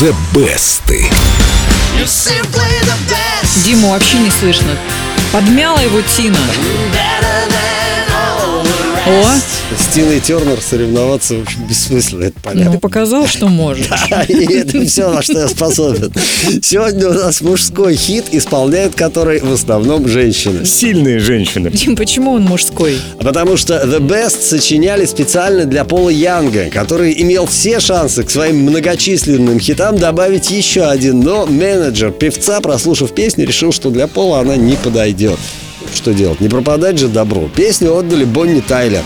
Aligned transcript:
The 0.00 0.14
Best. 0.32 0.88
You're 1.94 2.06
simply 2.06 2.72
the 2.88 2.96
best. 3.12 3.66
Диму 3.66 3.90
вообще 3.90 4.16
не 4.16 4.30
слышно. 4.30 4.74
Подмяла 5.30 5.78
его 5.80 6.00
Тина. 6.00 6.38
О. 9.06 9.59
С 9.78 9.94
Тиной 9.94 10.20
Тернер 10.20 10.60
соревноваться, 10.60 11.34
в 11.36 11.42
общем, 11.42 11.66
бессмысленно, 11.68 12.24
это 12.24 12.34
ты 12.34 12.40
понятно. 12.42 12.80
показал, 12.80 13.26
что 13.26 13.48
можешь. 13.48 13.88
И 14.28 14.52
это 14.52 14.84
все, 14.84 15.10
на 15.10 15.22
что 15.22 15.40
я 15.40 15.48
способен. 15.48 16.12
Сегодня 16.60 17.08
у 17.08 17.12
нас 17.12 17.40
мужской 17.40 17.94
хит, 17.94 18.24
исполняют 18.32 18.96
который 18.96 19.40
в 19.40 19.52
основном 19.52 20.08
женщины. 20.08 20.64
Сильные 20.64 21.20
женщины. 21.20 21.70
Дим, 21.70 21.94
почему 21.94 22.32
он 22.32 22.42
мужской? 22.42 22.96
Потому 23.20 23.56
что 23.56 23.74
The 23.84 24.00
Best 24.00 24.42
сочиняли 24.42 25.06
специально 25.06 25.64
для 25.64 25.84
Пола 25.84 26.10
Янга, 26.10 26.68
который 26.70 27.20
имел 27.22 27.46
все 27.46 27.78
шансы 27.78 28.24
к 28.24 28.30
своим 28.30 28.62
многочисленным 28.62 29.60
хитам 29.60 29.96
добавить 29.96 30.50
еще 30.50 30.82
один, 30.82 31.20
но 31.20 31.46
менеджер 31.46 32.10
певца, 32.10 32.60
прослушав 32.60 33.12
песню, 33.14 33.46
решил, 33.46 33.72
что 33.72 33.90
для 33.90 34.08
Пола 34.08 34.40
она 34.40 34.56
не 34.56 34.74
подойдет. 34.74 35.38
Что 35.94 36.12
делать? 36.12 36.40
Не 36.40 36.48
пропадать 36.48 36.98
же 36.98 37.08
добро. 37.08 37.48
Песню 37.54 37.96
отдали 37.96 38.24
Бонни 38.24 38.60
Тайлер. 38.60 39.02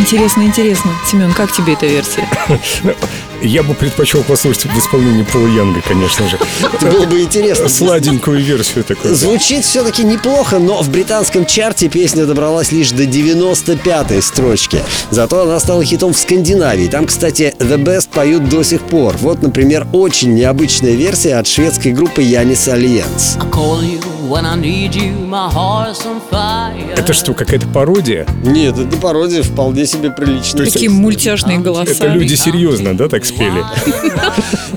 Интересно, 0.00 0.42
интересно. 0.42 0.90
Семен, 1.06 1.32
как 1.32 1.52
тебе 1.52 1.74
эта 1.74 1.86
версия? 1.86 2.28
Я 3.42 3.62
бы 3.62 3.74
предпочел 3.74 4.22
послушать 4.22 4.64
в 4.64 4.78
исполнении 4.78 5.22
Пола 5.22 5.46
Янга, 5.46 5.80
конечно 5.82 6.28
же. 6.28 6.38
Это 6.72 6.86
было 6.86 7.04
бы 7.04 7.20
интересно. 7.20 7.68
Сладенькую 7.68 8.42
версию 8.42 8.84
такую. 8.84 9.14
Звучит 9.14 9.64
все-таки 9.64 10.02
неплохо, 10.02 10.58
но 10.58 10.82
в 10.82 10.88
британском 10.88 11.44
чарте 11.44 11.88
песня 11.88 12.26
добралась 12.26 12.72
лишь 12.72 12.90
до 12.90 13.04
95-й 13.04 14.22
строчки. 14.22 14.78
Зато 15.10 15.42
она 15.42 15.60
стала 15.60 15.84
хитом 15.84 16.12
в 16.14 16.18
Скандинавии. 16.18 16.88
Там, 16.88 17.06
кстати, 17.06 17.54
The 17.58 17.76
Best 17.76 18.08
поют 18.12 18.48
до 18.48 18.62
сих 18.62 18.80
пор. 18.82 19.16
Вот, 19.18 19.42
например, 19.42 19.86
очень 19.92 20.34
необычная 20.34 20.92
версия 20.92 21.34
от 21.34 21.46
шведской 21.46 21.92
группы 21.92 22.22
Янис 22.22 22.66
Альянс. 22.66 23.36
I 23.40 23.46
call 23.50 23.82
you 23.82 24.02
when 24.28 24.46
I 24.46 24.56
need 24.56 24.94
you, 24.94 25.12
my 25.26 25.48
heart's 25.52 26.04
on 26.06 26.20
fire. 26.30 26.94
Это 26.96 27.12
что, 27.12 27.34
какая-то 27.34 27.66
пародия? 27.68 28.26
Нет, 28.42 28.78
это 28.78 28.96
пародия 28.96 29.42
вполне 29.42 29.86
себе 29.86 30.10
приличная. 30.10 30.66
Такие 30.66 30.90
мультяшные 30.90 31.58
голоса. 31.58 31.92
Это 31.92 32.08
люди 32.08 32.34
серьезно, 32.34 32.96
да, 32.96 33.08
так 33.08 33.24
спели? 33.24 33.64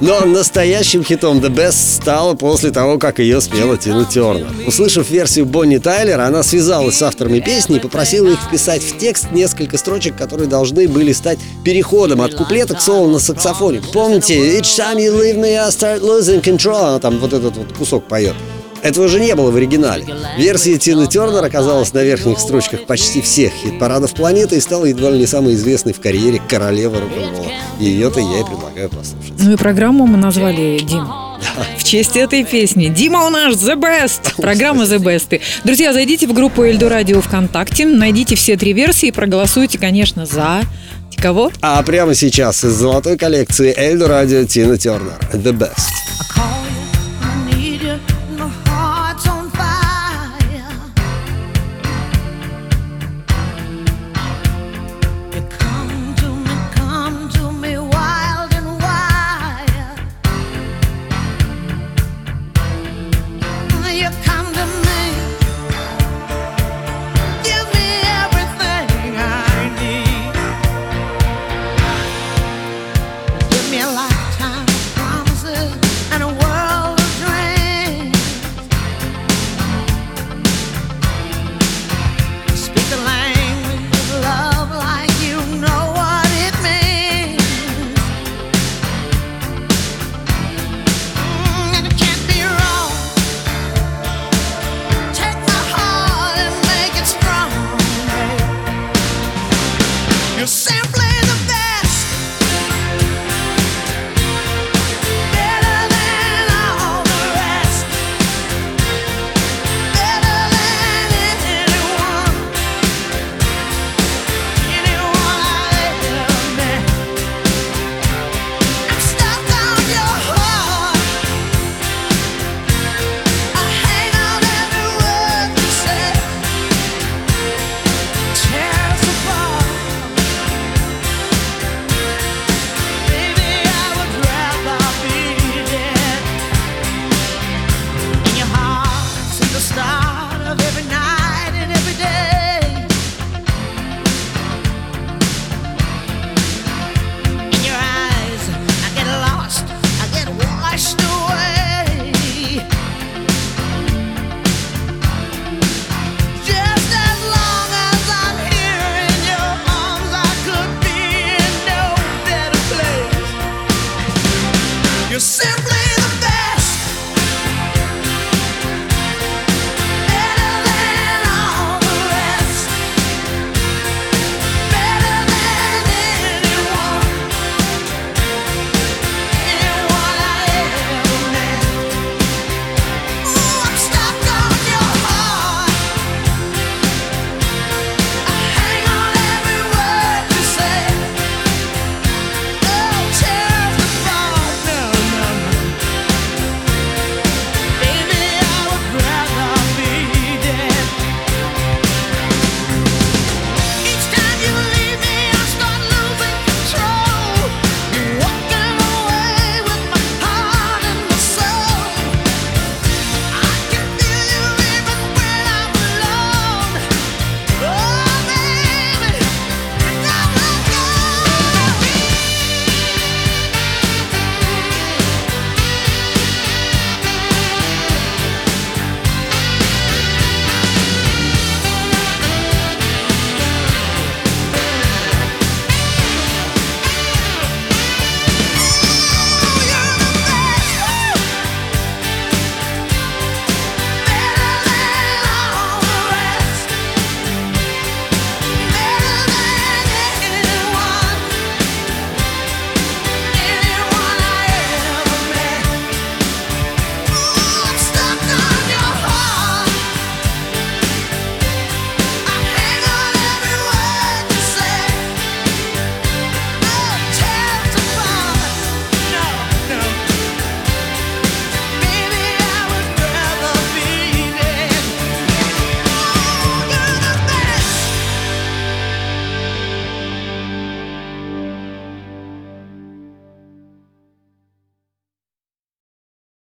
Но 0.00 0.20
настоящим 0.26 1.04
хитом 1.04 1.38
The 1.38 1.48
Best 1.48 1.96
стала 2.02 2.34
после 2.34 2.70
того, 2.70 2.98
как 2.98 3.18
ее 3.18 3.40
спела 3.40 3.76
Тина 3.76 4.04
Тернер. 4.04 4.48
Услышав 4.66 5.08
версию 5.10 5.46
Бонни 5.46 5.78
Тайлера, 5.78 6.26
она 6.26 6.42
связалась 6.42 6.96
с 6.96 7.02
авторами 7.02 7.40
песни 7.40 7.76
и 7.76 7.80
попросила 7.80 8.28
их 8.28 8.40
вписать 8.40 8.82
в 8.82 8.98
текст 8.98 9.32
несколько 9.32 9.78
строчек, 9.78 10.16
которые 10.16 10.48
должны 10.48 10.88
были 10.88 11.12
стать 11.12 11.38
переходом 11.64 12.20
от 12.20 12.34
куплета 12.34 12.74
к 12.74 12.80
соло 12.80 13.08
на 13.08 13.18
саксофоне. 13.18 13.80
Помните, 13.92 14.36
Each 14.58 14.76
time 14.76 14.98
you 14.98 15.12
leave 15.12 15.36
me, 15.36 15.56
I 15.56 15.68
start 15.70 16.00
losing 16.00 16.42
control. 16.42 16.88
Она 16.88 16.98
там 16.98 17.18
вот 17.18 17.32
этот 17.32 17.56
вот 17.56 17.72
кусок 17.72 18.04
поет. 18.04 18.34
Этого 18.86 19.08
же 19.08 19.18
не 19.18 19.34
было 19.34 19.50
в 19.50 19.56
оригинале. 19.56 20.06
Версия 20.38 20.78
Тины 20.78 21.08
Тернер 21.08 21.44
оказалась 21.44 21.92
на 21.92 22.04
верхних 22.04 22.38
строчках 22.38 22.86
почти 22.86 23.20
всех 23.20 23.52
хит-парадов 23.52 24.14
планеты 24.14 24.58
и 24.58 24.60
стала 24.60 24.84
едва 24.84 25.10
ли 25.10 25.18
не 25.18 25.26
самой 25.26 25.54
известной 25.54 25.92
в 25.92 26.00
карьере 26.00 26.40
королевы 26.48 27.00
рок-н-ролла. 27.00 27.50
И 27.80 27.84
ее-то 27.86 28.20
я 28.20 28.40
и 28.40 28.44
предлагаю 28.44 28.88
послушать. 28.88 29.32
Ну 29.40 29.54
и 29.54 29.56
программу 29.56 30.06
мы 30.06 30.16
назвали 30.16 30.78
Дим. 30.78 31.04
В 31.76 31.82
честь 31.82 32.16
этой 32.16 32.44
песни. 32.44 32.86
Дима 32.86 33.26
у 33.26 33.30
нас 33.30 33.56
The 33.56 33.74
Best. 33.74 34.36
Программа 34.36 34.84
The 34.84 34.98
Best. 34.98 35.40
Друзья, 35.64 35.92
зайдите 35.92 36.28
в 36.28 36.32
группу 36.32 36.62
Эльду 36.62 36.88
Радио 36.88 37.20
ВКонтакте, 37.20 37.86
найдите 37.86 38.36
все 38.36 38.56
три 38.56 38.72
версии 38.72 39.08
и 39.08 39.12
проголосуйте, 39.12 39.78
конечно, 39.78 40.26
за... 40.26 40.60
Кого? 41.16 41.50
А 41.60 41.82
прямо 41.82 42.14
сейчас 42.14 42.62
из 42.62 42.74
золотой 42.74 43.16
коллекции 43.16 43.74
Эльдо 43.76 44.06
Радио 44.06 44.44
Тина 44.44 44.76
Тернер. 44.76 45.18
The 45.32 45.52
Best. 45.52 45.88
I 46.20 46.40
call 46.40 46.66
you 46.66 46.85